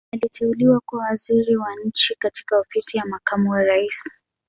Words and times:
aliteuliwa 0.13 0.81
kuwa 0.85 1.03
Waziri 1.05 1.57
wa 1.57 1.67
nchi 1.85 2.15
katika 2.19 2.59
ofisi 2.59 2.97
ya 2.97 3.05
makamu 3.05 3.49
wa 3.51 3.63
raisi 3.63 4.11